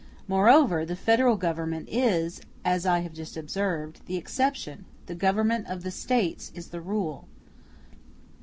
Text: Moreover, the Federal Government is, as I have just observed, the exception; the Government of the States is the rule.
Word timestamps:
Moreover, 0.27 0.83
the 0.83 0.95
Federal 0.95 1.35
Government 1.35 1.87
is, 1.87 2.41
as 2.65 2.87
I 2.87 3.01
have 3.01 3.13
just 3.13 3.37
observed, 3.37 4.01
the 4.07 4.15
exception; 4.15 4.85
the 5.05 5.13
Government 5.13 5.67
of 5.67 5.83
the 5.83 5.91
States 5.91 6.51
is 6.55 6.69
the 6.69 6.81
rule. 6.81 7.27